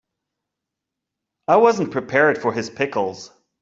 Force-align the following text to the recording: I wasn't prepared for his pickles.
I 1.47 1.57
wasn't 1.57 1.91
prepared 1.91 2.39
for 2.41 2.51
his 2.51 2.71
pickles. 2.71 3.29